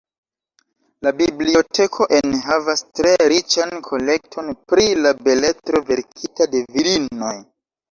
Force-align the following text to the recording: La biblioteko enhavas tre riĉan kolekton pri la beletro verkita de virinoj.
La 1.07 1.11
biblioteko 1.19 2.07
enhavas 2.21 2.81
tre 3.01 3.13
riĉan 3.35 3.75
kolekton 3.89 4.51
pri 4.73 4.89
la 5.05 5.15
beletro 5.31 5.85
verkita 5.93 6.51
de 6.57 6.67
virinoj. 6.75 7.33